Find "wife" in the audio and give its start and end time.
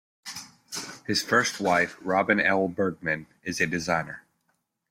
1.59-1.95